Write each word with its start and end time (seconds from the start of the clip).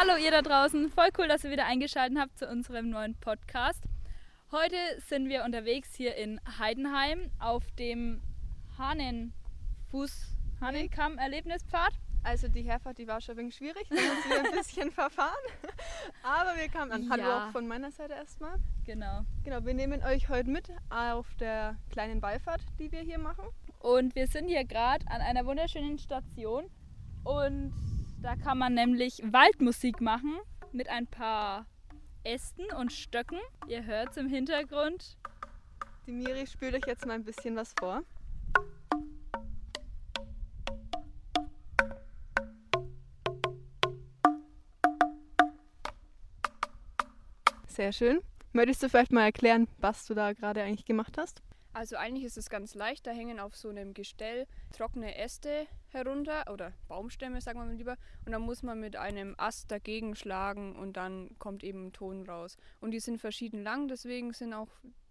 Hallo 0.00 0.16
ihr 0.16 0.30
da 0.30 0.42
draußen, 0.42 0.90
voll 0.90 1.08
cool, 1.18 1.26
dass 1.26 1.42
ihr 1.42 1.50
wieder 1.50 1.66
eingeschaltet 1.66 2.16
habt 2.20 2.38
zu 2.38 2.46
unserem 2.46 2.88
neuen 2.88 3.16
Podcast. 3.16 3.82
Heute 4.52 4.76
sind 5.08 5.28
wir 5.28 5.42
unterwegs 5.42 5.92
hier 5.92 6.14
in 6.14 6.40
Heidenheim 6.60 7.32
auf 7.40 7.64
dem 7.80 8.22
Hahnenfuß, 8.78 10.36
Hahnenkamm-Erlebnispfad. 10.60 11.94
Also 12.22 12.46
die 12.46 12.62
Herfahrt, 12.62 12.98
die 12.98 13.08
war 13.08 13.20
schon 13.20 13.34
ein 13.34 13.38
wenig 13.38 13.56
schwierig, 13.56 13.90
wir 13.90 13.98
haben 13.98 14.16
uns 14.18 14.24
wieder 14.24 14.44
ein 14.44 14.52
bisschen 14.52 14.92
verfahren. 14.92 15.34
Aber 16.22 16.56
wir 16.56 16.68
kamen 16.68 16.92
an. 16.92 17.10
Hallo 17.10 17.22
Ja. 17.24 17.48
auch 17.48 17.50
von 17.50 17.66
meiner 17.66 17.90
Seite 17.90 18.12
erstmal. 18.14 18.54
Genau. 18.86 19.22
Genau, 19.42 19.64
wir 19.64 19.74
nehmen 19.74 20.04
euch 20.04 20.28
heute 20.28 20.48
mit 20.48 20.70
auf 20.90 21.26
der 21.40 21.74
kleinen 21.90 22.22
Wallfahrt, 22.22 22.60
die 22.78 22.92
wir 22.92 23.00
hier 23.00 23.18
machen. 23.18 23.46
Und 23.80 24.14
wir 24.14 24.28
sind 24.28 24.46
hier 24.46 24.64
gerade 24.64 25.04
an 25.08 25.22
einer 25.22 25.44
wunderschönen 25.44 25.98
Station 25.98 26.70
und 27.24 27.72
da 28.22 28.36
kann 28.36 28.58
man 28.58 28.74
nämlich 28.74 29.22
Waldmusik 29.24 30.00
machen 30.00 30.36
mit 30.72 30.88
ein 30.88 31.06
paar 31.06 31.66
Ästen 32.24 32.66
und 32.78 32.92
Stöcken. 32.92 33.38
Ihr 33.68 33.84
hört 33.84 34.10
es 34.10 34.16
im 34.16 34.28
Hintergrund. 34.28 35.16
Die 36.06 36.12
Miri 36.12 36.46
spült 36.46 36.74
euch 36.74 36.86
jetzt 36.86 37.06
mal 37.06 37.14
ein 37.14 37.24
bisschen 37.24 37.56
was 37.56 37.72
vor. 37.78 38.02
Sehr 47.66 47.92
schön. 47.92 48.20
Möchtest 48.52 48.82
du 48.82 48.88
vielleicht 48.88 49.12
mal 49.12 49.22
erklären, 49.22 49.68
was 49.78 50.06
du 50.06 50.14
da 50.14 50.32
gerade 50.32 50.62
eigentlich 50.62 50.84
gemacht 50.84 51.16
hast? 51.16 51.42
Also 51.72 51.96
eigentlich 51.96 52.24
ist 52.24 52.36
es 52.36 52.50
ganz 52.50 52.74
leicht, 52.74 53.06
da 53.06 53.12
hängen 53.12 53.38
auf 53.38 53.54
so 53.54 53.68
einem 53.68 53.94
Gestell 53.94 54.46
trockene 54.72 55.16
Äste 55.16 55.68
herunter 55.92 56.44
oder 56.52 56.72
Baumstämme, 56.88 57.40
sagen 57.40 57.58
wir 57.58 57.66
mal 57.66 57.74
lieber, 57.74 57.96
und 58.24 58.32
dann 58.32 58.42
muss 58.42 58.62
man 58.62 58.80
mit 58.80 58.96
einem 58.96 59.34
Ast 59.38 59.70
dagegen 59.70 60.14
schlagen 60.14 60.76
und 60.76 60.96
dann 60.96 61.36
kommt 61.38 61.64
eben 61.64 61.86
ein 61.86 61.92
Ton 61.92 62.26
raus. 62.28 62.56
Und 62.80 62.92
die 62.92 63.00
sind 63.00 63.18
verschieden 63.20 63.62
lang, 63.62 63.88
deswegen 63.88 64.32
sind 64.32 64.54
auch 64.54 64.68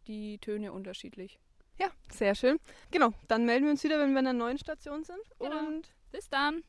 die 0.08 0.38
Töne 0.40 0.72
unterschiedlich. 0.72 1.40
Ja, 1.80 1.88
sehr 2.12 2.34
schön. 2.34 2.60
Genau, 2.92 3.14
dann 3.28 3.46
melden 3.46 3.66
wir 3.66 3.72
uns 3.72 3.84
wieder, 3.84 4.00
wenn 4.00 4.12
wir 4.14 4.20
an 4.20 4.28
einer 4.28 4.38
neuen 4.38 4.58
Station 4.58 5.04
sind. 5.04 5.20
Genau. 5.40 5.60
Und 5.60 5.94
Bis 6.12 6.30
dann. 6.30 6.64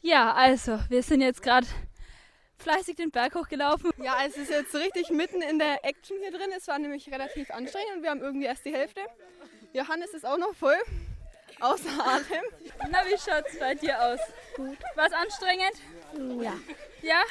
Ja, 0.00 0.32
also, 0.32 0.80
wir 0.88 1.02
sind 1.02 1.20
jetzt 1.20 1.42
gerade 1.42 1.66
fleißig 2.58 2.96
den 2.96 3.10
Berg 3.10 3.34
hochgelaufen. 3.34 3.90
Ja, 3.98 4.16
es 4.26 4.36
ist 4.36 4.50
jetzt 4.50 4.74
richtig 4.74 5.10
mitten 5.10 5.42
in 5.42 5.58
der 5.58 5.84
Action 5.84 6.16
hier 6.20 6.30
drin. 6.30 6.50
Es 6.56 6.66
war 6.68 6.78
nämlich 6.78 7.10
relativ 7.12 7.50
anstrengend 7.50 7.96
und 7.96 8.02
wir 8.02 8.10
haben 8.10 8.22
irgendwie 8.22 8.46
erst 8.46 8.64
die 8.64 8.72
Hälfte. 8.72 9.00
Johannes 9.72 10.12
ist 10.14 10.26
auch 10.26 10.38
noch 10.38 10.54
voll. 10.54 10.76
Außer 11.60 11.90
Atem. 12.06 12.42
Na, 12.90 12.98
wie 13.06 13.18
schaut's 13.18 13.58
bei 13.58 13.74
dir 13.74 14.00
aus? 14.00 14.20
Gut. 14.56 14.78
War's 14.94 15.12
anstrengend? 15.12 16.42
Ja. 16.42 16.54
Ja? 17.02 17.22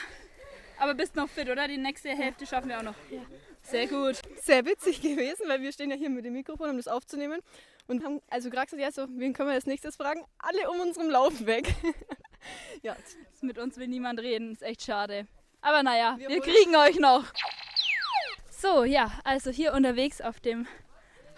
Aber 0.80 0.96
bist 0.96 1.16
noch 1.16 1.30
fit, 1.30 1.50
oder? 1.50 1.68
Die 1.68 1.78
nächste 1.78 2.10
Hälfte 2.10 2.46
schaffen 2.48 2.70
wir 2.70 2.80
auch 2.80 2.84
noch. 2.84 2.96
Ja. 3.10 3.22
Sehr 3.62 3.88
gut. 3.88 4.18
Sehr 4.42 4.66
witzig 4.66 5.02
gewesen, 5.02 5.48
weil 5.48 5.62
wir 5.62 5.72
stehen 5.72 5.92
ja 5.92 5.96
hier 5.96 6.10
mit 6.10 6.26
dem 6.26 6.34
Mikrofon, 6.34 6.72
um 6.72 6.78
das 6.78 6.88
aufzunehmen. 6.88 7.42
Und 7.88 8.04
haben 8.04 8.22
also 8.30 8.50
gerade 8.50 8.66
gesagt, 8.66 8.82
ja, 8.82 8.92
so, 8.92 9.08
wen 9.18 9.34
können 9.34 9.50
wir 9.50 9.56
als 9.56 9.66
nächstes 9.66 9.96
fragen? 9.96 10.26
Alle 10.40 10.70
um 10.70 10.80
unserem 10.80 11.10
Lauf 11.10 11.46
weg. 11.46 11.74
ja, 12.82 12.96
Mit 13.42 13.58
uns 13.58 13.78
will 13.78 13.88
niemand 13.88 14.20
reden, 14.20 14.54
ist 14.54 14.64
echt 14.64 14.84
schade. 14.84 15.28
Aber 15.62 15.84
naja, 15.84 16.16
Wir 16.18 16.30
wir, 16.30 16.42
kriegen 16.42 16.76
euch 16.76 16.98
noch. 17.00 17.26
So, 18.50 18.84
ja, 18.84 19.12
also 19.24 19.52
hier 19.52 19.74
unterwegs 19.74 20.22
auf 20.22 20.40
dem 20.40 20.68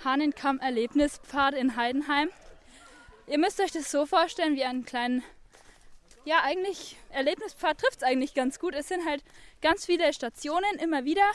Hahnenkamm-Erlebnispfad 0.03 1.53
in 1.53 1.75
Heidenheim. 1.75 2.29
Ihr 3.33 3.39
müsst 3.39 3.59
euch 3.59 3.71
das 3.71 3.89
so 3.89 4.05
vorstellen 4.05 4.55
wie 4.55 4.63
einen 4.63 4.85
kleinen, 4.85 5.23
ja 6.23 6.43
eigentlich, 6.43 6.97
Erlebnispfad 7.09 7.79
trifft 7.79 7.97
es 7.97 8.03
eigentlich 8.03 8.35
ganz 8.35 8.59
gut. 8.59 8.75
Es 8.75 8.89
sind 8.89 9.07
halt 9.07 9.23
ganz 9.59 9.87
viele 9.87 10.13
Stationen 10.13 10.77
immer 10.77 11.03
wieder, 11.03 11.25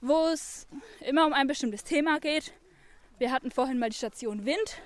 wo 0.00 0.26
es 0.26 0.66
immer 0.98 1.24
um 1.24 1.32
ein 1.32 1.46
bestimmtes 1.46 1.84
Thema 1.84 2.18
geht. 2.18 2.52
Wir 3.18 3.30
hatten 3.30 3.52
vorhin 3.52 3.78
mal 3.78 3.90
die 3.90 3.96
Station 3.96 4.44
Wind. 4.44 4.78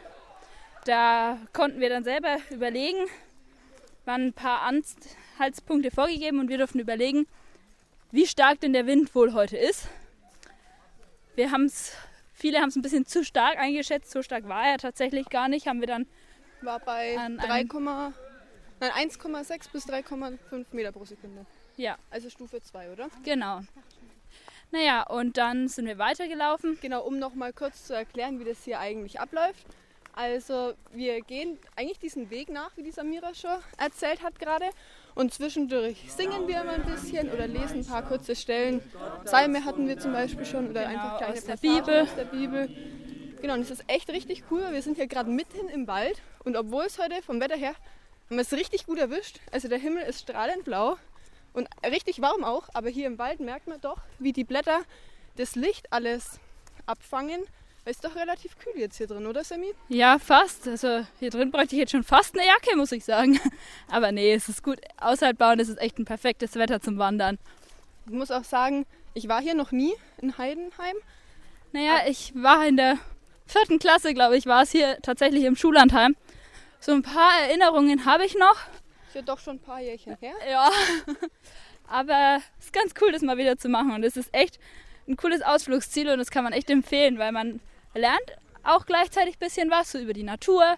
Da 0.85 1.39
konnten 1.55 1.81
wir 1.81 1.89
dann 1.89 2.05
selber 2.05 2.37
überlegen, 2.51 3.07
waren 4.05 4.27
ein 4.27 4.33
paar 4.35 4.61
Anhaltspunkte 4.65 5.91
vorgegeben 5.91 6.41
und 6.41 6.51
wir 6.51 6.59
durften 6.59 6.79
überlegen, 6.79 7.27
wie 8.11 8.27
stark 8.27 8.61
denn 8.61 8.75
der 8.75 8.85
Wind 8.85 9.15
wohl 9.15 9.33
heute 9.33 9.57
ist. 9.57 9.89
Wir 11.37 11.53
haben 11.53 11.65
es, 11.65 11.95
viele 12.39 12.61
haben 12.61 12.69
es 12.69 12.77
ein 12.77 12.83
bisschen 12.83 13.05
zu 13.07 13.25
stark 13.25 13.59
eingeschätzt, 13.59 14.11
so 14.11 14.23
stark 14.23 14.49
war 14.49 14.65
er 14.67 14.79
tatsächlich 14.79 15.29
gar 15.29 15.49
nicht, 15.49 15.67
haben 15.67 15.81
wir 15.81 15.87
dann, 15.89 16.07
war 16.63 16.79
bei 16.81 17.17
An 17.19 17.37
3, 17.39 17.49
einem- 17.51 17.69
nein, 18.81 18.91
1,6 18.93 19.69
bis 19.73 19.87
3,5 19.87 20.67
Meter 20.73 20.93
pro 20.93 21.05
Sekunde. 21.05 21.45
ja, 21.77 21.97
Also 22.11 22.31
Stufe 22.31 22.61
2, 22.63 22.93
oder? 22.93 23.09
genau. 23.25 23.61
Naja, 24.71 25.03
und 25.05 25.39
dann 25.39 25.69
sind 25.69 25.87
wir 25.87 25.97
weitergelaufen. 25.97 26.79
Genau, 26.83 27.03
um 27.07 27.19
noch 27.19 27.35
mal 27.35 27.55
kurz 27.55 27.85
zu 27.87 27.95
erklären, 27.95 28.39
wie 28.39 28.45
das 28.45 28.65
hier 28.65 28.79
eigentlich 28.79 29.19
abläuft. 29.19 29.65
Also 30.19 30.75
wir 30.91 31.21
gehen 31.21 31.61
eigentlich 31.77 32.01
diesen 32.01 32.29
Weg 32.29 32.49
nach, 32.49 32.77
wie 32.77 32.83
die 32.83 32.91
Samira 32.91 33.35
schon 33.35 33.57
erzählt 33.77 34.21
hat 34.21 34.37
gerade. 34.41 34.65
Und 35.15 35.33
zwischendurch 35.33 36.11
singen 36.11 36.49
wir 36.49 36.61
immer 36.61 36.73
ein 36.73 36.85
bisschen 36.85 37.31
oder 37.31 37.47
lesen 37.47 37.83
ein 37.83 37.87
paar 37.87 38.03
kurze 38.03 38.35
Stellen. 38.35 38.83
Psalme 39.25 39.65
hatten 39.65 39.87
wir 39.87 39.97
zum 40.01 40.13
Beispiel 40.13 40.45
schon 40.45 40.71
oder 40.71 40.87
Genau, 40.89 40.93
einfach 41.01 41.19
kleine 41.19 41.35
aus 41.35 41.45
der 41.45 41.57
Bibel. 41.59 42.01
aus 42.01 42.15
der 42.17 42.25
Bibel. 42.25 42.69
Genau, 43.41 43.55
und 43.55 43.61
es 43.61 43.71
ist 43.71 43.85
echt 43.87 44.11
richtig 44.11 44.43
cool. 44.51 44.65
Wir 44.73 44.83
sind 44.83 44.97
hier 44.97 45.07
gerade 45.07 45.31
mitten 45.31 45.69
im 45.69 45.87
Wald 45.87 46.21
und 46.43 46.57
obwohl 46.57 46.87
es 46.87 46.99
heute 46.99 47.23
vom 47.23 47.41
Wetter 47.41 47.57
her 47.57 47.77
haben 48.29 48.39
wir 48.39 48.41
es 48.41 48.53
richtig 48.53 48.87
gut 48.87 48.99
erwischt. 48.99 49.39
Also 49.53 49.69
der 49.69 49.79
Himmel 49.79 50.03
ist 50.03 50.23
strahlend 50.23 50.65
blau 50.65 50.97
und 51.53 51.69
richtig 51.87 52.21
warm 52.21 52.43
auch, 52.43 52.69
aber 52.75 52.89
hier 52.89 53.07
im 53.07 53.19
Wald 53.19 53.39
merkt 53.39 53.69
man 53.69 53.81
doch, 53.81 54.01
wie 54.19 54.33
die 54.33 54.43
Blätter 54.43 54.81
das 55.37 55.55
Licht 55.55 55.93
alles 55.93 56.41
abfangen. 56.87 57.45
Ist 57.89 58.05
doch 58.05 58.15
relativ 58.17 58.59
kühl 58.59 58.75
jetzt 58.77 58.99
hier 58.99 59.07
drin, 59.07 59.27
oder 59.27 59.43
Sammy? 59.43 59.73
Ja, 59.89 60.19
fast. 60.19 60.69
Also 60.69 61.07
hier 61.19 61.31
drin 61.31 61.51
bräuchte 61.51 61.75
ich 61.75 61.81
jetzt 61.81 61.93
schon 61.93 62.05
fast 62.05 62.35
eine 62.35 62.47
Jacke, 62.47 62.77
muss 62.77 62.93
ich 62.93 63.03
sagen. 63.03 63.41
Aber 63.91 64.13
nee, 64.13 64.35
es 64.35 64.51
ist 64.51 64.63
gut. 64.63 64.79
Außerhalb 64.99 65.39
bauen, 65.39 65.59
es 65.59 65.71
ist 65.71 65.79
echt 65.79 65.99
ein 65.99 66.05
perfektes 66.05 66.55
Wetter 66.57 66.83
zum 66.83 66.99
Wandern. 66.99 67.39
Ich 68.05 68.13
muss 68.13 68.31
auch 68.31 68.45
sagen, 68.45 68.85
ich 69.15 69.29
war 69.29 69.41
hier 69.41 69.55
noch 69.55 69.73
nie 69.73 69.95
in 70.19 70.37
Heidenheim. 70.37 70.97
Naja, 71.73 72.01
ich 72.07 72.33
war 72.35 72.67
in 72.67 72.77
der 72.77 72.99
vierten 73.47 73.79
Klasse, 73.79 74.13
glaube 74.13 74.37
ich, 74.37 74.45
war 74.45 74.65
es 74.65 74.71
hier 74.71 74.99
tatsächlich 75.01 75.45
im 75.45 75.57
Schullandheim. 75.57 76.15
So 76.81 76.93
ein 76.93 77.03
paar 77.03 77.41
Erinnerungen 77.41 78.05
habe 78.05 78.27
ich 78.27 78.35
noch. 78.35 78.57
Ist 79.07 79.15
ja 79.15 79.23
doch 79.23 79.39
schon 79.39 79.57
ein 79.57 79.61
paar 79.61 79.81
Jährchen 79.81 80.15
her. 80.21 80.35
Ja. 80.51 80.71
Aber 81.89 82.43
es 82.59 82.67
ist 82.67 82.73
ganz 82.75 82.93
cool, 83.01 83.13
das 83.13 83.23
mal 83.23 83.39
wieder 83.39 83.57
zu 83.57 83.71
machen. 83.71 83.93
Und 83.93 84.05
es 84.05 84.19
ist 84.19 84.29
echt 84.35 84.59
ein 85.09 85.17
cooles 85.17 85.41
Ausflugsziel 85.41 86.11
und 86.11 86.19
das 86.19 86.31
kann 86.31 86.45
man 86.45 86.53
echt 86.53 86.69
empfehlen, 86.69 87.19
weil 87.19 87.33
man 87.33 87.61
lernt 87.95 88.37
auch 88.63 88.87
gleichzeitig 88.87 89.37
ein 89.37 89.41
bisschen 89.41 89.71
was 89.71 89.93
so 89.93 89.99
über 89.99 90.13
die 90.13 90.23
Natur. 90.23 90.77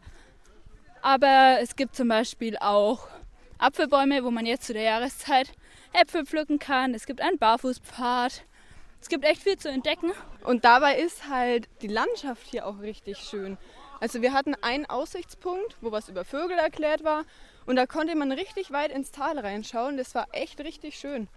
Aber 1.03 1.59
es 1.61 1.77
gibt 1.77 1.97
zum 1.97 2.09
Beispiel 2.09 2.57
auch 2.59 3.09
Apfelbäume, 3.59 4.25
wo 4.25 4.31
man 4.31 4.47
jetzt 4.47 4.67
zu 4.67 4.73
der 4.73 4.83
Jahreszeit 4.83 5.53
Äpfel 5.93 6.25
pflücken 6.25 6.59
kann. 6.59 6.95
Es 6.95 7.07
gibt 7.07 7.21
einen 7.21 7.39
Barfußpfad. 7.39 8.45
Es 9.01 9.09
gibt 9.09 9.25
echt 9.25 9.43
viel 9.43 9.57
zu 9.57 9.71
entdecken. 9.71 10.13
Und 10.45 10.65
dabei 10.65 10.97
ist 10.97 11.29
halt 11.29 11.69
die 11.83 11.89
Landschaft 11.89 12.47
hier 12.47 12.67
auch 12.67 12.81
richtig 12.81 13.19
schön. 13.19 13.59
Also 13.99 14.23
wir 14.23 14.33
hatten 14.33 14.55
einen 14.63 14.87
Aussichtspunkt, 14.87 15.77
wo 15.81 15.91
was 15.93 16.09
über 16.09 16.25
Vögel 16.25 16.59
erklärt 16.59 17.03
war. 17.03 17.25
Und 17.67 17.77
da 17.77 17.87
konnte 17.87 18.15
man 18.15 18.33
richtig 18.33 18.73
weit 18.73 18.93
ins 18.93 19.11
Tal 19.11 19.39
reinschauen. 19.39 19.97
Das 19.97 20.15
war 20.15 20.29
echt 20.33 20.61
richtig 20.61 20.99
schön. 20.99 21.29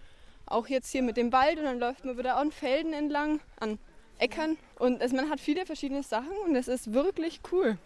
Auch 0.46 0.68
jetzt 0.68 0.90
hier 0.90 1.02
mit 1.02 1.16
dem 1.16 1.32
Wald 1.32 1.58
und 1.58 1.64
dann 1.64 1.78
läuft 1.78 2.04
man 2.04 2.18
wieder 2.18 2.36
an 2.36 2.52
Felden 2.52 2.92
entlang, 2.92 3.40
an 3.60 3.78
Äckern. 4.18 4.56
Und 4.78 5.02
also 5.02 5.16
man 5.16 5.30
hat 5.30 5.40
viele 5.40 5.66
verschiedene 5.66 6.02
Sachen 6.02 6.36
und 6.46 6.56
es 6.56 6.68
ist 6.68 6.92
wirklich 6.92 7.40
cool. 7.52 7.78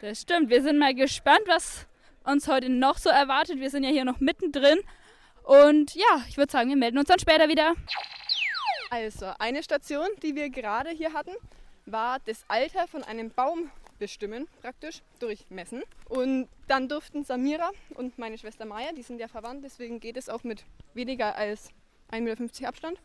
Das 0.00 0.20
stimmt. 0.20 0.50
Wir 0.50 0.62
sind 0.62 0.78
mal 0.78 0.94
gespannt, 0.94 1.42
was 1.46 1.86
uns 2.24 2.46
heute 2.48 2.68
noch 2.68 2.98
so 2.98 3.10
erwartet. 3.10 3.58
Wir 3.58 3.70
sind 3.70 3.84
ja 3.84 3.90
hier 3.90 4.04
noch 4.04 4.20
mittendrin. 4.20 4.78
Und 5.42 5.94
ja, 5.94 6.24
ich 6.28 6.36
würde 6.36 6.52
sagen, 6.52 6.68
wir 6.68 6.76
melden 6.76 6.98
uns 6.98 7.08
dann 7.08 7.18
später 7.18 7.48
wieder. 7.48 7.74
Also, 8.90 9.26
eine 9.38 9.62
Station, 9.62 10.06
die 10.22 10.34
wir 10.34 10.50
gerade 10.50 10.90
hier 10.90 11.12
hatten, 11.12 11.32
war 11.86 12.18
das 12.26 12.44
Alter 12.48 12.86
von 12.86 13.02
einem 13.02 13.30
Baum 13.30 13.70
bestimmen, 13.98 14.46
praktisch 14.60 15.02
durchmessen. 15.18 15.82
Und 16.08 16.48
dann 16.68 16.88
durften 16.88 17.24
Samira 17.24 17.70
und 17.94 18.18
meine 18.18 18.38
Schwester 18.38 18.64
Maya, 18.64 18.92
die 18.92 19.02
sind 19.02 19.20
ja 19.20 19.28
verwandt, 19.28 19.64
deswegen 19.64 20.00
geht 20.00 20.16
es 20.16 20.28
auch 20.28 20.44
mit 20.44 20.64
weniger 20.94 21.34
als 21.34 21.70
1,50 22.10 22.20
Meter 22.20 22.68
Abstand. 22.68 22.98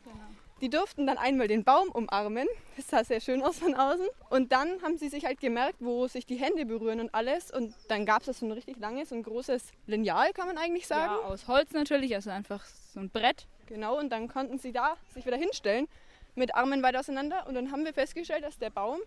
Die 0.63 0.69
durften 0.69 1.05
dann 1.05 1.17
einmal 1.17 1.49
den 1.49 1.65
Baum 1.65 1.89
umarmen. 1.89 2.47
Das 2.77 2.87
sah 2.87 3.03
sehr 3.03 3.19
schön 3.19 3.43
aus 3.43 3.59
von 3.59 3.75
außen. 3.75 4.07
Und 4.29 4.53
dann 4.53 4.81
haben 4.81 4.97
sie 4.97 5.09
sich 5.09 5.25
halt 5.25 5.41
gemerkt, 5.41 5.75
wo 5.81 6.07
sich 6.07 6.25
die 6.25 6.37
Hände 6.37 6.65
berühren 6.65 7.01
und 7.01 7.13
alles. 7.13 7.51
Und 7.51 7.75
dann 7.89 8.05
gab 8.05 8.21
es 8.21 8.27
da 8.27 8.33
so 8.33 8.45
ein 8.45 8.51
richtig 8.53 8.77
langes, 8.77 9.11
ein 9.11 9.23
großes 9.23 9.61
Lineal, 9.87 10.31
kann 10.31 10.47
man 10.47 10.57
eigentlich 10.57 10.87
sagen. 10.87 11.15
Ja, 11.21 11.27
aus 11.27 11.49
Holz 11.49 11.73
natürlich, 11.73 12.15
also 12.15 12.29
einfach 12.29 12.63
so 12.93 13.01
ein 13.01 13.09
Brett. 13.09 13.45
Genau, 13.65 13.99
und 13.99 14.09
dann 14.09 14.29
konnten 14.29 14.57
sie 14.57 14.71
da 14.71 14.95
sich 15.13 15.25
wieder 15.25 15.35
hinstellen, 15.35 15.89
mit 16.35 16.55
Armen 16.55 16.81
weit 16.81 16.95
auseinander. 16.95 17.45
Und 17.45 17.55
dann 17.55 17.73
haben 17.73 17.83
wir 17.83 17.93
festgestellt, 17.93 18.45
dass 18.45 18.57
der 18.57 18.69
Baum 18.69 18.99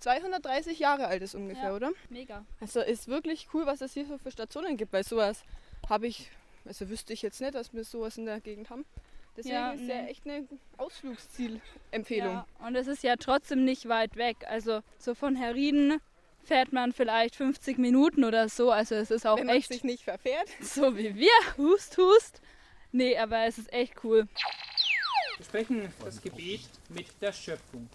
230 0.00 0.78
Jahre 0.80 1.06
alt 1.06 1.22
ist 1.22 1.34
ungefähr, 1.34 1.70
Ja. 1.70 1.74
oder? 1.76 1.92
Mega. 2.10 2.44
Also 2.60 2.80
ist 2.82 3.08
wirklich 3.08 3.48
cool, 3.54 3.64
was 3.64 3.80
es 3.80 3.94
hier 3.94 4.04
so 4.04 4.18
für 4.18 4.30
Stationen 4.30 4.76
gibt, 4.76 4.92
weil 4.92 5.04
sowas 5.04 5.44
habe 5.88 6.08
ich 6.08 6.30
Also 6.66 6.90
wüsste 6.90 7.14
ich 7.14 7.22
jetzt 7.22 7.40
nicht, 7.40 7.54
dass 7.54 7.72
wir 7.72 7.84
sowas 7.84 8.18
in 8.18 8.26
der 8.26 8.38
Gegend 8.40 8.68
haben. 8.68 8.84
Deswegen 9.36 9.54
Ja, 9.54 9.72
ist 9.72 9.80
ja 9.86 10.02
nee. 10.02 10.10
echt 10.10 10.26
eine 10.26 10.46
Ausflugszielempfehlung. 10.76 12.34
Ja, 12.34 12.46
und 12.66 12.74
es 12.76 12.86
ist 12.86 13.02
ja 13.02 13.16
trotzdem 13.16 13.64
nicht 13.64 13.88
weit 13.88 14.16
weg. 14.16 14.36
Also 14.48 14.80
so 14.98 15.14
von 15.14 15.36
Herrieden 15.36 16.00
fährt 16.42 16.72
man 16.72 16.92
vielleicht 16.92 17.36
50 17.36 17.78
Minuten 17.78 18.24
oder 18.24 18.48
so. 18.48 18.70
Also 18.70 18.94
es 18.96 19.10
ist 19.10 19.26
auch 19.26 19.38
Wenn 19.38 19.46
man 19.46 19.56
echt 19.56 19.68
sich 19.68 19.84
nicht 19.84 20.04
verfährt. 20.04 20.48
so 20.60 20.96
wie 20.96 21.14
wir. 21.14 21.30
Hust, 21.56 21.96
hust. 21.96 22.40
Nee, 22.92 23.16
aber 23.16 23.44
es 23.44 23.58
ist 23.58 23.72
echt 23.72 23.94
cool. 24.04 24.26
Wir 25.36 25.44
sprechen 25.46 25.92
das 26.04 26.20
Gebet 26.20 26.62
mit 26.88 27.06
der 27.20 27.32
Schöpfung. 27.32 27.88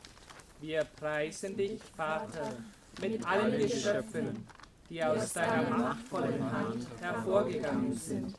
Wir 0.62 0.84
preisen 0.86 1.56
dich, 1.58 1.82
Vater, 1.96 2.56
mit 3.02 3.26
allen 3.28 3.60
Geschöpfen, 3.60 4.48
die 4.90 5.04
aus 5.04 5.34
deiner 5.34 5.70
machtvollen 5.70 6.52
Hand 6.52 6.88
hervorgegangen 7.02 7.94
sind. 7.94 8.36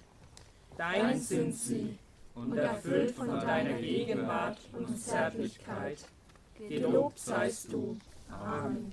Dein 0.78 1.20
sind 1.20 1.54
sie 1.54 1.98
und 2.36 2.56
erfüllt 2.56 3.10
von 3.12 3.28
deiner 3.28 3.72
Gegenwart 3.74 4.58
und 4.72 4.96
Zärtlichkeit. 4.98 5.98
Gelobt 6.68 7.18
seist 7.18 7.72
du. 7.72 7.98
Amen. 8.30 8.92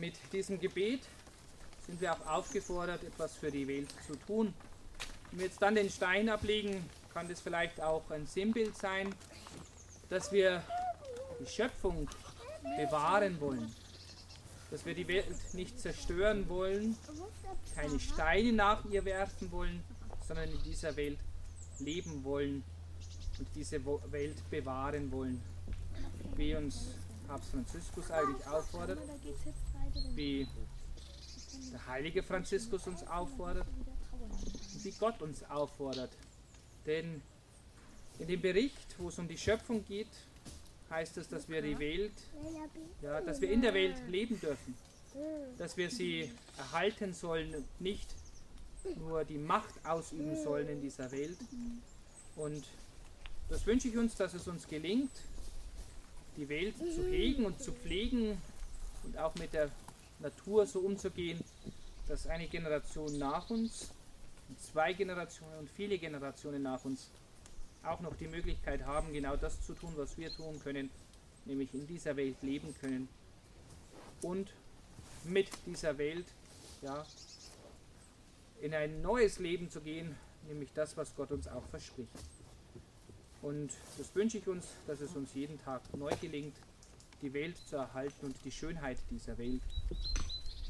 Mit 0.00 0.14
diesem 0.32 0.58
Gebet 0.58 1.02
sind 1.86 2.00
wir 2.00 2.12
auch 2.12 2.26
aufgefordert, 2.26 3.02
etwas 3.02 3.36
für 3.36 3.50
die 3.50 3.66
Welt 3.68 3.90
zu 4.06 4.14
tun. 4.26 4.54
Wenn 5.30 5.40
wir 5.40 5.46
jetzt 5.46 5.60
dann 5.60 5.74
den 5.74 5.90
Stein 5.90 6.28
ablegen, 6.28 6.84
kann 7.12 7.28
das 7.28 7.40
vielleicht 7.40 7.80
auch 7.80 8.10
ein 8.10 8.26
Sinnbild 8.26 8.76
sein, 8.76 9.14
dass 10.08 10.32
wir 10.32 10.62
die 11.40 11.46
Schöpfung 11.46 12.08
bewahren 12.76 13.40
wollen, 13.40 13.74
dass 14.70 14.86
wir 14.86 14.94
die 14.94 15.08
Welt 15.08 15.26
nicht 15.52 15.80
zerstören 15.80 16.48
wollen, 16.48 16.96
keine 17.74 17.98
Steine 17.98 18.52
nach 18.52 18.84
ihr 18.86 19.04
werfen 19.04 19.50
wollen, 19.50 19.82
sondern 20.26 20.50
in 20.50 20.62
dieser 20.62 20.96
Welt 20.96 21.18
leben 21.84 22.24
wollen 22.24 22.64
und 23.38 23.48
diese 23.54 23.84
Welt 23.84 24.50
bewahren 24.50 25.10
wollen. 25.10 25.40
Wie 26.36 26.54
uns 26.54 26.94
Papst 27.26 27.50
Franziskus 27.50 28.10
eigentlich 28.10 28.46
auffordert, 28.46 28.98
wie 30.14 30.46
der 31.72 31.86
heilige 31.86 32.22
Franziskus 32.22 32.86
uns 32.86 33.06
auffordert 33.06 33.66
wie 34.84 34.92
Gott 34.92 35.20
uns 35.22 35.42
auffordert. 35.48 36.10
Denn 36.86 37.22
in 38.18 38.26
dem 38.26 38.40
Bericht, 38.40 38.94
wo 38.98 39.08
es 39.08 39.18
um 39.18 39.28
die 39.28 39.38
Schöpfung 39.38 39.84
geht, 39.84 40.08
heißt 40.90 41.16
es, 41.18 41.28
dass 41.28 41.48
wir 41.48 41.62
die 41.62 41.78
Welt, 41.78 42.12
ja, 43.00 43.20
dass 43.20 43.40
wir 43.40 43.50
in 43.50 43.62
der 43.62 43.74
Welt 43.74 43.96
leben 44.08 44.38
dürfen, 44.40 44.76
dass 45.58 45.76
wir 45.76 45.90
sie 45.90 46.30
erhalten 46.58 47.14
sollen 47.14 47.54
und 47.54 47.80
nicht 47.80 48.08
nur 48.96 49.24
die 49.24 49.38
Macht 49.38 49.74
ausüben 49.84 50.36
sollen 50.42 50.68
in 50.68 50.80
dieser 50.80 51.10
Welt. 51.12 51.38
Und 52.36 52.64
das 53.48 53.66
wünsche 53.66 53.88
ich 53.88 53.96
uns, 53.96 54.14
dass 54.14 54.34
es 54.34 54.48
uns 54.48 54.66
gelingt, 54.66 55.10
die 56.36 56.48
Welt 56.48 56.76
zu 56.78 57.06
hegen 57.06 57.44
und 57.44 57.60
zu 57.60 57.72
pflegen 57.72 58.40
und 59.04 59.18
auch 59.18 59.34
mit 59.36 59.52
der 59.52 59.70
Natur 60.20 60.66
so 60.66 60.80
umzugehen, 60.80 61.42
dass 62.08 62.26
eine 62.26 62.48
Generation 62.48 63.18
nach 63.18 63.50
uns, 63.50 63.90
zwei 64.72 64.92
Generationen 64.92 65.58
und 65.58 65.70
viele 65.70 65.98
Generationen 65.98 66.62
nach 66.62 66.84
uns 66.84 67.08
auch 67.82 68.00
noch 68.00 68.16
die 68.16 68.28
Möglichkeit 68.28 68.84
haben, 68.84 69.12
genau 69.12 69.36
das 69.36 69.60
zu 69.66 69.74
tun, 69.74 69.92
was 69.96 70.16
wir 70.16 70.30
tun 70.30 70.60
können, 70.62 70.90
nämlich 71.44 71.74
in 71.74 71.86
dieser 71.86 72.16
Welt 72.16 72.36
leben 72.42 72.74
können 72.80 73.08
und 74.22 74.48
mit 75.24 75.48
dieser 75.66 75.98
Welt 75.98 76.26
ja, 76.82 77.04
in 78.62 78.72
ein 78.74 79.02
neues 79.02 79.40
Leben 79.40 79.68
zu 79.68 79.80
gehen, 79.80 80.14
nämlich 80.46 80.72
das, 80.72 80.96
was 80.96 81.14
Gott 81.16 81.32
uns 81.32 81.48
auch 81.48 81.66
verspricht. 81.66 82.08
Und 83.42 83.72
das 83.98 84.14
wünsche 84.14 84.38
ich 84.38 84.46
uns, 84.46 84.68
dass 84.86 85.00
es 85.00 85.16
uns 85.16 85.34
jeden 85.34 85.60
Tag 85.60 85.82
neu 85.96 86.12
gelingt, 86.20 86.54
die 87.20 87.32
Welt 87.34 87.56
zu 87.66 87.76
erhalten 87.76 88.26
und 88.26 88.36
die 88.44 88.52
Schönheit 88.52 88.98
dieser 89.10 89.36
Welt. 89.36 89.60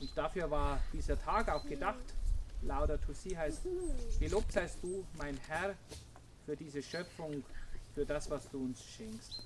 Und 0.01 0.11
dafür 0.17 0.51
war 0.51 0.81
dieser 0.93 1.21
Tag 1.21 1.51
auch 1.51 1.67
gedacht. 1.67 2.03
Laudato 2.63 3.13
Si 3.13 3.31
heißt, 3.31 3.63
gelobt 4.19 4.53
seist 4.53 4.79
du, 4.83 5.05
mein 5.19 5.37
Herr, 5.49 5.75
für 6.47 6.57
diese 6.57 6.83
Schöpfung, 6.83 7.45
für 7.95 8.07
das, 8.07 8.31
was 8.31 8.49
du 8.51 8.65
uns 8.65 8.83
schenkst. 8.83 9.43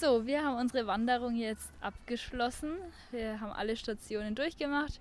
So, 0.00 0.26
wir 0.26 0.44
haben 0.44 0.58
unsere 0.58 0.86
Wanderung 0.88 1.36
jetzt 1.36 1.70
abgeschlossen. 1.80 2.78
Wir 3.12 3.40
haben 3.40 3.52
alle 3.52 3.76
Stationen 3.76 4.34
durchgemacht 4.34 5.00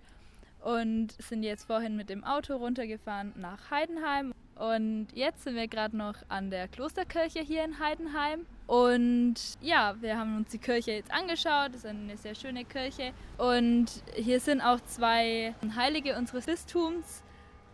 und 0.67 1.13
sind 1.21 1.43
jetzt 1.43 1.63
vorhin 1.63 1.95
mit 1.95 2.09
dem 2.09 2.25
Auto 2.25 2.57
runtergefahren 2.57 3.31
nach 3.37 3.71
Heidenheim. 3.71 4.33
Und 4.55 5.07
jetzt 5.13 5.45
sind 5.45 5.55
wir 5.55 5.69
gerade 5.69 5.95
noch 5.95 6.15
an 6.27 6.49
der 6.49 6.67
Klosterkirche 6.67 7.39
hier 7.39 7.63
in 7.63 7.79
Heidenheim. 7.79 8.45
Und 8.65 9.35
ja, 9.61 9.95
wir 10.01 10.17
haben 10.17 10.35
uns 10.35 10.49
die 10.49 10.57
Kirche 10.57 10.91
jetzt 10.91 11.09
angeschaut. 11.09 11.69
Das 11.69 11.77
ist 11.77 11.85
eine 11.85 12.17
sehr 12.17 12.35
schöne 12.35 12.65
Kirche. 12.65 13.13
Und 13.37 13.85
hier 14.15 14.41
sind 14.41 14.59
auch 14.59 14.81
zwei 14.81 15.55
Heilige 15.73 16.17
unseres 16.17 16.45
Bistums 16.47 17.23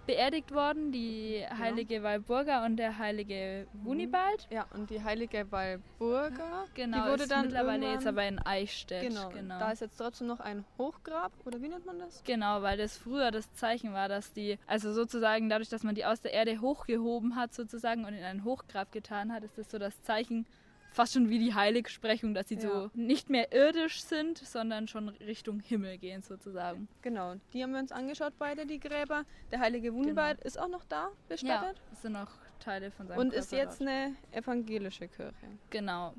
beerdigt 0.06 0.54
worden: 0.54 0.92
die 0.92 1.46
heilige 1.58 2.04
Walburga 2.04 2.66
und 2.66 2.78
der 2.78 2.98
heilige 2.98 3.68
Wunibald. 3.74 4.48
Ja, 4.50 4.66
und 4.74 4.90
die 4.90 5.04
heilige 5.04 5.52
Walburga, 5.52 6.66
Genau, 6.74 7.04
die 7.06 7.12
wurde 7.12 7.24
ist 7.24 7.32
dann 7.32 7.46
mittlerweile 7.46 7.92
jetzt 7.92 8.08
aber 8.08 8.26
in 8.28 8.40
Eichstätt. 8.40 9.02
Genau, 9.02 9.30
genau. 9.30 9.60
da 9.60 9.72
ist 9.72 9.82
jetzt 9.82 9.98
trotzdem 9.98 10.28
noch 10.28 10.40
ein 10.40 10.66
Hochgrab, 10.78 11.32
oder 11.46 11.62
wie 11.62 11.70
nennt 11.70 11.86
man 11.86 12.00
das? 12.00 12.24
Genau, 12.24 12.62
weil 12.62 12.78
das 12.78 12.98
früher 12.98 13.32
das 13.32 13.54
Zeichen 13.54 13.94
war, 13.94 14.10
dass 14.10 14.34
die, 14.34 14.58
also 14.68 14.94
sozusagen 14.94 15.50
dadurch, 15.50 15.70
dass 15.70 15.84
man 15.84 15.96
die 15.96 16.06
aus 16.06 16.22
der 16.22 16.34
Erde 16.34 16.62
hochgehoben 16.62 17.36
hat 17.36 17.54
sozusagen 17.54 18.06
und 18.06 18.14
in 18.14 18.24
ein 18.24 18.44
Hochgrab 18.44 18.92
getan 18.92 19.32
hat, 19.32 19.44
ist 19.44 19.58
das 19.58 19.70
so 19.70 19.78
das 19.78 20.02
Zeichen, 20.02 20.46
fast 20.94 21.14
schon 21.14 21.30
wie 21.30 21.40
die 21.40 21.54
Heiligsprechung, 21.54 22.34
dass 22.34 22.48
sie 22.48 22.60
so 22.60 22.68
Ja. 22.68 22.90
nicht 22.94 23.30
mehr 23.30 23.52
irdisch 23.52 24.02
sind, 24.04 24.38
sondern 24.38 24.88
schon 24.88 25.10
Richtung 25.10 25.60
Himmel 25.60 25.98
gehen 25.98 26.22
sozusagen. 26.22 26.88
Genau, 27.02 27.36
die 27.52 27.64
haben 27.64 27.72
wir 27.74 27.80
uns 27.80 27.92
angeschaut, 27.92 28.34
beide 28.40 28.66
die 28.66 28.80
Gräber. 28.80 29.24
Der 29.52 29.60
heilige 29.60 29.94
Wunibald 29.94 30.40
ist 30.42 30.60
auch 30.60 30.70
noch 30.70 30.86
da 30.86 31.06
Ja, 31.06 31.12
bestattet 31.28 31.82
das 31.90 32.02
sind 32.04 32.14
noch 32.14 32.32
Teile 32.60 32.92
von 32.92 33.08
seinem 33.08 33.20
und 33.20 33.30
Körper 33.32 33.40
ist 33.44 33.52
jetzt 33.52 33.82
dort. 33.82 33.90
eine 33.90 34.16
evangelische 34.32 35.08
Kirche. 35.10 35.34
Genau. 35.70 36.14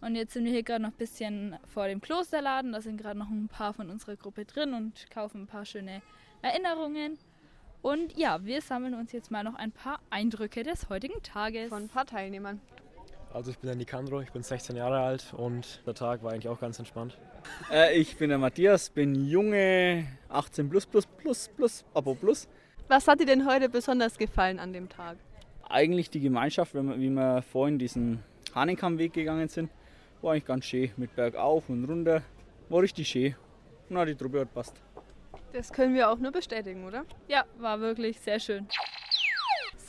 Und 0.00 0.16
jetzt 0.16 0.32
sind 0.34 0.44
wir 0.44 0.52
hier 0.52 0.62
gerade 0.62 0.82
noch 0.82 0.90
ein 0.90 0.96
bisschen 0.98 1.56
vor 1.66 1.88
dem 1.88 2.00
Klosterladen. 2.00 2.72
Da 2.72 2.80
sind 2.80 2.96
gerade 2.98 3.18
noch 3.18 3.28
ein 3.30 3.48
paar 3.48 3.72
von 3.74 3.88
unserer 3.90 4.16
Gruppe 4.16 4.44
drin 4.44 4.74
und 4.74 5.10
kaufen 5.10 5.42
ein 5.42 5.46
paar 5.46 5.64
schöne 5.64 6.02
Erinnerungen. 6.42 7.18
Und 7.82 8.16
ja, 8.16 8.44
wir 8.44 8.60
sammeln 8.62 8.94
uns 8.94 9.12
jetzt 9.12 9.30
mal 9.30 9.42
noch 9.44 9.54
ein 9.54 9.72
paar 9.72 10.00
Eindrücke 10.10 10.62
des 10.62 10.88
heutigen 10.88 11.22
Tages. 11.22 11.68
Von 11.68 11.84
ein 11.84 11.88
paar 11.88 12.06
Teilnehmern. 12.06 12.60
Also 13.34 13.50
ich 13.50 13.58
bin 13.58 13.66
der 13.66 13.74
Nicandro, 13.74 14.20
ich 14.20 14.30
bin 14.30 14.44
16 14.44 14.76
Jahre 14.76 15.00
alt 15.00 15.34
und 15.36 15.80
der 15.84 15.94
Tag 15.94 16.22
war 16.22 16.30
eigentlich 16.30 16.48
auch 16.48 16.60
ganz 16.60 16.78
entspannt. 16.78 17.18
Äh, 17.68 17.98
ich 17.98 18.16
bin 18.16 18.28
der 18.28 18.38
Matthias, 18.38 18.90
bin 18.90 19.26
junge 19.26 20.06
18 20.28 20.70
plus 20.70 20.86
plus 20.86 21.04
plus 21.04 21.48
plus, 21.48 21.84
Abo 21.94 22.14
plus. 22.14 22.46
Was 22.86 23.08
hat 23.08 23.18
dir 23.18 23.26
denn 23.26 23.44
heute 23.44 23.68
besonders 23.68 24.18
gefallen 24.18 24.60
an 24.60 24.72
dem 24.72 24.88
Tag? 24.88 25.16
Eigentlich 25.68 26.10
die 26.10 26.20
Gemeinschaft, 26.20 26.74
wenn 26.74 26.86
wir, 26.86 27.00
wie 27.00 27.10
wir 27.10 27.42
vorhin 27.42 27.76
diesen 27.76 28.22
Hahnenkammweg 28.54 29.12
gegangen 29.12 29.48
sind, 29.48 29.68
war 30.22 30.30
eigentlich 30.30 30.44
ganz 30.44 30.66
schön. 30.66 30.92
Mit 30.96 31.16
bergauf 31.16 31.68
und 31.68 31.84
runter. 31.86 32.22
War 32.68 32.82
richtig 32.82 33.08
schön. 33.08 33.34
Na, 33.88 34.04
die 34.04 34.14
Truppe 34.14 34.42
hat 34.42 34.54
passt. 34.54 34.76
Das 35.52 35.72
können 35.72 35.94
wir 35.94 36.08
auch 36.08 36.18
nur 36.18 36.30
bestätigen, 36.30 36.84
oder? 36.84 37.04
Ja, 37.26 37.44
war 37.58 37.80
wirklich 37.80 38.20
sehr 38.20 38.38
schön. 38.38 38.68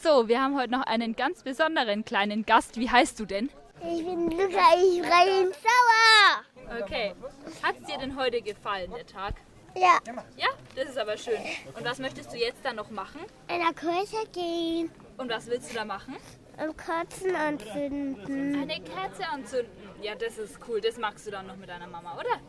So, 0.06 0.28
wir 0.28 0.40
haben 0.40 0.56
heute 0.56 0.72
noch 0.72 0.84
einen 0.84 1.16
ganz 1.16 1.42
besonderen 1.42 2.06
kleinen 2.06 2.46
Gast. 2.46 2.78
Wie 2.78 2.88
heißt 2.88 3.20
du 3.20 3.26
denn? 3.26 3.50
Ich 3.82 4.06
bin 4.06 4.30
Luca, 4.30 4.62
ich 4.78 5.02
rein 5.02 5.52
sauer. 5.52 6.80
Okay. 6.84 7.16
Hat 7.64 7.76
es 7.82 7.88
dir 7.88 7.98
denn 7.98 8.16
heute 8.16 8.40
gefallen, 8.44 8.92
der 8.96 9.08
Tag? 9.08 9.34
Ja, 9.76 9.98
Ja, 10.38 10.50
das 10.76 10.90
ist 10.90 11.00
aber 11.00 11.18
schön. 11.18 11.40
Und 11.76 11.84
was 11.84 11.98
möchtest 11.98 12.32
du 12.32 12.38
jetzt 12.38 12.64
dann 12.64 12.76
noch 12.76 12.92
machen? 12.92 13.20
in 13.48 13.58
der 13.58 13.74
Kirche 13.74 14.28
gehen 14.32 14.92
Und 15.18 15.32
was 15.32 15.48
willst 15.48 15.72
du 15.72 15.76
da 15.76 15.86
machen? 15.86 16.16
und 16.64 16.78
Kerzen 16.78 17.36
anzünden. 17.36 18.62
Eine 18.62 18.80
Kerze 18.84 19.28
anzünden. 19.28 19.74
Ja, 20.04 20.14
das 20.14 20.38
ist 20.38 20.60
cool. 20.68 20.82
Das 20.82 21.00
magst 21.00 21.26
du 21.26 21.32
dann 21.32 21.48
noch 21.48 21.56
mit 21.56 21.68
deiner 21.68 21.88
Mama, 21.88 22.14
oder? 22.14 22.40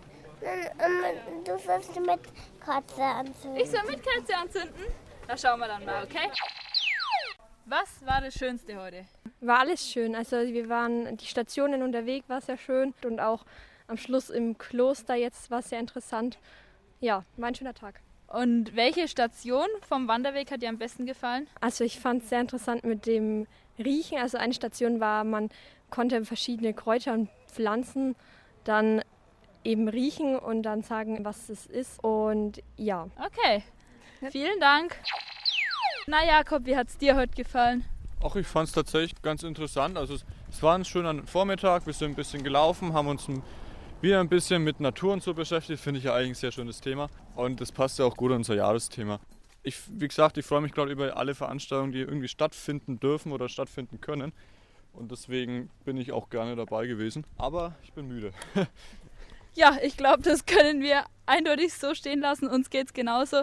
Du 1.42 1.58
sollst 1.58 1.98
mit 1.98 2.20
Kerze 2.62 3.02
anzünden. 3.02 3.60
Ich 3.62 3.70
soll 3.70 3.82
mit 3.88 4.02
Kerze 4.02 4.36
anzünden? 4.36 4.84
Da 5.26 5.38
schauen 5.38 5.58
wir 5.58 5.68
dann 5.68 5.86
mal, 5.86 6.04
okay? 6.04 6.30
Was 7.68 8.06
war 8.06 8.20
das 8.20 8.35
Schönste 8.35 8.80
heute? 8.80 9.06
War 9.40 9.58
alles 9.58 9.90
schön. 9.90 10.14
Also 10.14 10.37
wir 10.37 10.68
waren 10.68 11.16
die 11.16 11.26
Stationen 11.26 11.82
unterwegs, 11.82 12.28
war 12.28 12.40
sehr 12.40 12.56
schön 12.56 12.94
und 13.04 13.18
auch 13.18 13.44
am 13.88 13.96
Schluss 13.96 14.30
im 14.30 14.56
Kloster 14.56 15.16
jetzt 15.16 15.50
war 15.50 15.58
es 15.58 15.70
sehr 15.70 15.80
interessant. 15.80 16.38
Ja, 17.00 17.25
war 17.37 17.49
ein 17.49 17.56
schöner 17.56 17.75
Tag. 17.75 18.00
Und 18.28 18.76
welche 18.76 19.08
Station 19.08 19.66
vom 19.80 20.06
Wanderweg 20.06 20.52
hat 20.52 20.62
dir 20.62 20.68
am 20.68 20.78
besten 20.78 21.06
gefallen? 21.06 21.49
Also 21.61 21.82
ich 21.82 21.99
fand 21.99 22.23
es 22.23 22.28
sehr 22.28 22.40
interessant 22.40 22.85
mit 22.85 23.04
dem 23.04 23.49
Riechen. 23.78 24.18
Also 24.18 24.38
eine 24.38 24.54
Station 24.54 25.00
war, 25.00 25.25
man 25.25 25.50
konnte 25.90 26.25
verschiedene 26.25 26.73
Kräuter 26.73 27.14
und 27.14 27.28
Pflanzen 27.49 28.14
dann 28.62 29.02
eben 29.64 29.88
riechen 29.88 30.38
und 30.38 30.62
dann 30.62 30.82
sagen, 30.82 31.25
was 31.25 31.49
es 31.49 31.66
ist. 31.66 32.02
Und 32.02 32.62
ja, 32.76 33.08
Okay, 33.18 33.64
vielen 34.30 34.61
Dank. 34.61 34.96
Na 36.08 36.25
Jakob, 36.25 36.66
wie 36.66 36.76
hat 36.76 36.86
es 36.86 36.98
dir 36.98 37.16
heute 37.16 37.34
gefallen? 37.34 37.84
Auch 38.20 38.36
ich 38.36 38.46
fand 38.46 38.68
es 38.68 38.75
tatsächlich 38.75 39.20
ganz 39.22 39.42
interessant. 39.42 39.98
Also 39.98 40.14
es, 40.14 40.25
es 40.48 40.62
war 40.62 40.76
ein 40.76 40.84
schöner 40.84 41.26
Vormittag, 41.26 41.84
wir 41.84 41.92
sind 41.92 42.12
ein 42.12 42.14
bisschen 42.14 42.44
gelaufen, 42.44 42.92
haben 42.92 43.08
uns 43.08 43.26
ein, 43.26 43.42
wieder 44.00 44.20
ein 44.20 44.28
bisschen 44.28 44.62
mit 44.62 44.78
Natur 44.78 45.14
und 45.14 45.25
so 45.25 45.34
beschäftigt. 45.34 45.82
Finde 45.82 45.98
ich 45.98 46.04
ja 46.04 46.14
eigentlich 46.14 46.30
ein 46.30 46.34
sehr 46.36 46.52
schönes 46.52 46.80
Thema. 46.80 47.10
Und 47.34 47.60
das 47.60 47.72
passt 47.72 47.98
ja 47.98 48.04
auch 48.04 48.16
gut 48.16 48.30
an 48.30 48.38
unser 48.38 48.54
Jahresthema. 48.54 49.18
Ich, 49.64 49.78
wie 49.88 50.06
gesagt, 50.06 50.38
ich 50.38 50.46
freue 50.46 50.60
mich 50.60 50.70
gerade 50.70 50.92
über 50.92 51.16
alle 51.16 51.34
Veranstaltungen, 51.34 51.90
die 51.90 52.02
irgendwie 52.02 52.28
stattfinden 52.28 53.00
dürfen 53.00 53.32
oder 53.32 53.48
stattfinden 53.48 54.00
können. 54.00 54.32
Und 54.92 55.10
deswegen 55.10 55.70
bin 55.84 55.96
ich 55.96 56.12
auch 56.12 56.30
gerne 56.30 56.54
dabei 56.54 56.86
gewesen. 56.86 57.26
Aber 57.36 57.75
ich 57.82 57.92
bin 57.92 58.06
müde. 58.06 58.32
ja, 59.54 59.76
ich 59.82 59.96
glaube, 59.96 60.22
das 60.22 60.46
können 60.46 60.82
wir 60.82 61.04
eindeutig 61.26 61.75
so 61.75 61.94
stehen 61.94 62.20
lassen. 62.20 62.46
Uns 62.46 62.70
geht 62.70 62.86
es 62.86 62.92
genauso. 62.94 63.42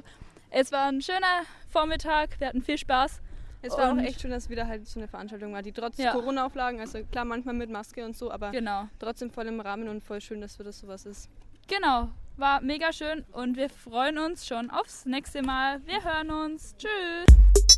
Es 0.55 0.71
war 0.71 0.85
ein 0.85 1.01
schöner 1.01 1.41
Vormittag, 1.67 2.39
wir 2.39 2.47
hatten 2.47 2.61
viel 2.61 2.77
Spaß. 2.77 3.21
Es 3.63 3.75
war 3.75 3.91
und 3.91 3.99
auch 3.99 4.03
echt 4.03 4.21
schön, 4.21 4.29
dass 4.29 4.51
wieder 4.51 4.67
halt 4.67 4.87
so 4.87 4.99
eine 4.99 5.07
Veranstaltung 5.07 5.51
war, 5.51 5.63
die 5.63 5.71
trotz 5.71 5.97
ja. 5.97 6.11
Corona-Auflagen, 6.11 6.79
also 6.79 7.03
klar 7.05 7.25
manchmal 7.25 7.55
mit 7.55 7.71
Maske 7.71 8.05
und 8.05 8.15
so, 8.15 8.29
aber 8.29 8.51
genau. 8.51 8.87
trotzdem 8.99 9.31
voll 9.31 9.47
im 9.47 9.59
Rahmen 9.59 9.87
und 9.87 10.03
voll 10.03 10.21
schön, 10.21 10.41
dass 10.41 10.55
das 10.57 10.79
sowas 10.79 11.07
ist. 11.07 11.27
Genau, 11.67 12.09
war 12.37 12.61
mega 12.61 12.93
schön 12.93 13.25
und 13.31 13.57
wir 13.57 13.67
freuen 13.67 14.19
uns 14.19 14.45
schon 14.45 14.69
aufs 14.69 15.07
nächste 15.07 15.41
Mal. 15.41 15.81
Wir 15.87 16.03
hören 16.03 16.29
uns. 16.29 16.75
Tschüss. 16.77 17.72